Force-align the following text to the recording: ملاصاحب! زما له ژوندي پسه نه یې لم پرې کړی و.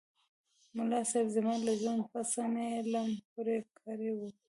ملاصاحب! 0.77 1.27
زما 1.35 1.53
له 1.65 1.73
ژوندي 1.79 2.05
پسه 2.11 2.43
نه 2.53 2.63
یې 2.71 2.79
لم 2.93 3.09
پرې 3.33 3.57
کړی 3.81 4.09
و. 4.13 4.19